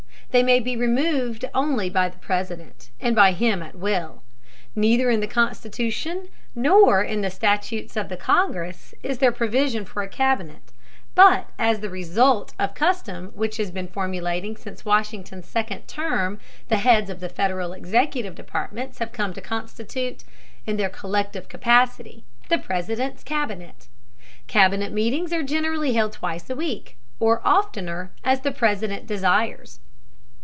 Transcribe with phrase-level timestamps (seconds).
[0.31, 4.23] They may be removed only by the President, and by him at will.
[4.77, 10.07] Neither in the Constitution nor in the statutes of Congress is there provision for a
[10.07, 10.71] Cabinet,
[11.15, 16.39] but as the result of custom which has been formulating since Washington's second term
[16.69, 20.23] the heads of the Federal executive departments have come to constitute,
[20.65, 23.89] in their collective capacity, the President's Cabinet.
[24.47, 29.81] Cabinet meetings are generally held twice a week, or oftener, as the President desires.